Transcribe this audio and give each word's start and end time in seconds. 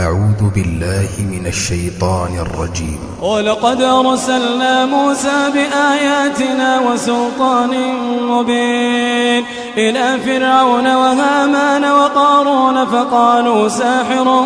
أعوذ 0.00 0.42
بالله 0.54 1.08
من 1.18 1.46
الشيطان 1.46 2.32
الرجيم. 2.38 3.00
ولقد 3.22 3.82
أرسلنا 3.82 4.86
موسى 4.86 5.38
بآياتنا 5.54 6.80
وسلطان 6.80 7.72
مبين 8.32 9.44
إلى 9.76 10.18
فرعون 10.26 10.86
وهامان 10.94 11.84
وقارون 11.84 12.86
فقالوا 12.86 13.68
ساحر 13.68 14.44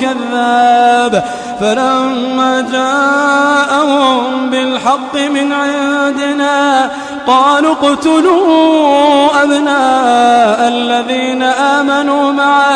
كذاب. 0.00 1.24
فلما 1.60 2.52
جاءهم 2.72 4.50
بالحق 4.50 5.14
من 5.16 5.52
عندنا 5.52 6.90
قالوا 7.26 7.74
اقتلوا 7.74 9.42
أبناء 9.42 10.58
الذين 10.68 11.42
آمنوا 11.42 12.32
معه 12.32 12.75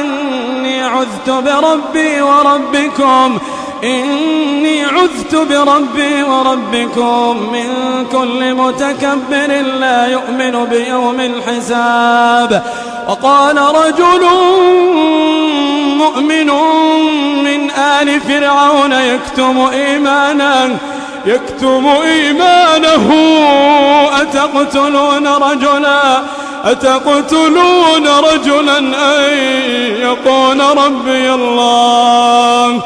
عذت 1.21 1.29
بربي 1.29 2.21
وربكم. 2.21 3.37
إني 3.83 4.83
عذت 4.85 5.35
بربي 5.35 6.23
وربكم 6.23 7.49
من 7.53 7.69
كل 8.11 8.53
متكبر 8.53 9.61
لا 9.79 10.07
يؤمن 10.07 10.65
بيوم 10.65 11.19
الحساب. 11.19 12.63
وقال 13.07 13.57
رجل 13.57 14.25
مؤمن 15.97 16.47
من 17.43 17.71
آل 17.71 18.21
فرعون 18.21 18.91
يكتم 18.91 19.69
إيمانه 19.73 20.77
يكتم 21.25 21.87
إيمانه. 22.03 23.11
أتقتلون 24.21 25.27
رجلا؟ 25.27 26.21
أتقتلون 26.65 28.07
رجلا 28.07 28.77
أن 28.77 29.33
يقول 30.01 30.59
ربي 30.77 31.33
الله؟ 31.33 32.81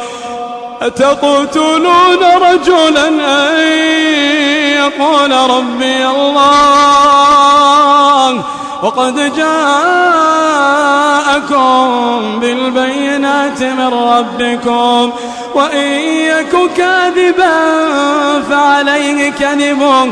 أتقتلون 0.81 2.23
رجلا 2.41 3.07
أن 3.07 3.57
يقول 4.77 5.31
ربي 5.31 6.07
الله؟ 6.07 7.35
وقد 8.83 9.35
جاءكم 9.35 9.59
بالبينات 12.39 13.63
من 13.63 13.93
ربكم 13.93 15.11
وإن 15.55 15.87
يك 16.03 16.71
كاذبا 16.77 17.51
فعليه 18.49 19.31
كذبه 19.31 20.11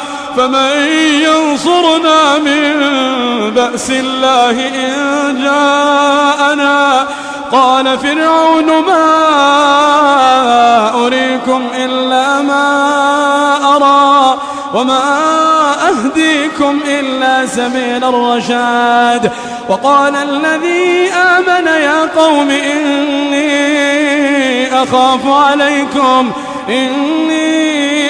فمن 0.37 0.87
ينصرنا 1.21 2.37
من 2.37 2.73
بأس 3.55 3.89
الله 3.89 4.67
إن 4.67 5.43
جاءنا؟ 5.43 7.07
قال 7.51 7.99
فرعون 7.99 8.65
ما 8.65 9.05
أريكم 11.05 11.67
إلا 11.75 12.41
ما 12.41 13.75
أرى 13.75 14.37
وما 14.73 15.01
أهديكم 15.89 16.79
إلا 16.87 17.47
سبيل 17.47 18.03
الرشاد. 18.03 19.31
وقال 19.69 20.15
الذي 20.15 21.11
آمن 21.11 21.67
يا 21.67 22.09
قوم 22.15 22.49
إني 22.49 23.51
أخاف 24.83 25.27
عليكم 25.27 26.31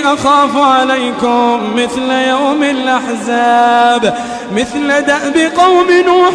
أخاف 0.05 0.57
عليكم 0.57 1.61
مثل 1.75 2.11
يوم 2.11 2.63
الأحزاب 2.63 4.17
مثل 4.55 5.01
دأب 5.01 5.51
قوم 5.57 5.87
نوح 5.91 6.33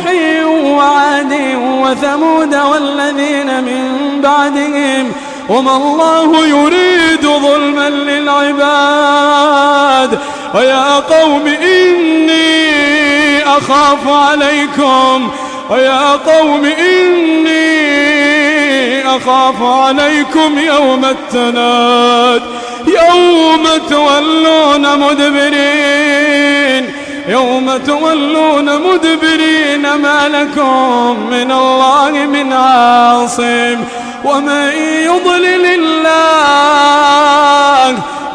وعاد 0.76 1.32
وثمود 1.56 2.54
والذين 2.54 3.64
من 3.64 4.20
بعدهم. 4.22 5.12
وما 5.48 5.76
الله 5.76 6.46
يريد 6.46 7.22
ظلما 7.22 7.90
للعباد. 7.90 8.58
ويا 10.54 10.94
قوم 10.94 11.46
إني 11.46 12.76
أخاف 13.44 14.08
عليكم. 14.08 15.30
ويا 15.70 16.10
قوم 16.10 16.64
إني 16.64 17.56
أخاف 19.16 19.62
عليكم 19.62 20.58
يوم 20.58 21.04
التناد. 21.04 22.42
يوم 22.86 23.68
تولون 23.90 24.98
مدبرين 24.98 26.92
يوم 27.28 27.76
تولون 27.76 28.80
مدبرين 28.80 29.94
ما 29.94 30.28
لكم 30.28 31.26
من 31.30 31.52
الله 31.52 32.10
من 32.10 32.52
عاصم 32.52 33.84
ومن 34.24 34.72
يضلل 35.04 35.66
الله 35.66 36.46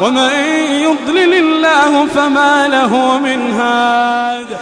ومن 0.02 0.30
يضلل 0.70 1.34
الله 1.34 2.06
فما 2.14 2.68
له 2.68 3.18
من 3.18 3.52
هاد. 3.52 4.61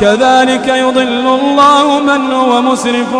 كذلك 0.00 0.68
يضل 0.68 1.38
الله 1.40 2.00
من 2.00 2.32
هو 2.32 2.62
مسرف 2.62 3.14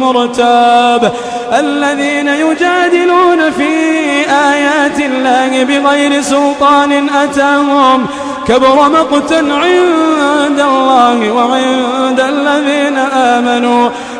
مرتاب. 0.00 1.12
الذين 1.52 2.28
يجادلون 2.28 3.50
في 3.50 3.70
آيات 4.30 5.00
الله 5.00 5.64
بغير 5.64 6.22
سلطان 6.22 7.08
أتاهم. 7.08 8.06
كبر 8.46 8.88
مقتا 8.88 9.34
عند 9.34 10.60
الله 10.60 11.30
وعند 11.32 12.20
الذين 12.20 12.98
آمنوا. 12.98 13.90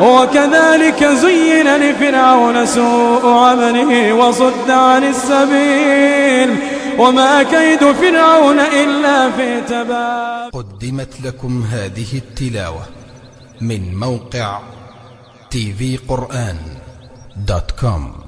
وكذلك 0.00 1.04
زين 1.04 1.76
لفرعون 1.76 2.66
سوء 2.66 3.26
عمله 3.26 4.12
وصد 4.12 4.70
عن 4.70 5.04
السبيل 5.04 6.56
وما 6.98 7.42
كيد 7.42 7.92
فرعون 7.92 8.60
إلا 8.60 9.30
في 9.30 9.60
تباب 9.60 10.50
قدمت 10.52 11.20
لكم 11.24 11.62
هذه 11.62 12.06
التلاوة 12.14 12.82
من 13.60 13.94
موقع 13.94 14.58
tvقرآن 15.50 16.56
دوت 17.36 17.70
كوم 17.80 18.27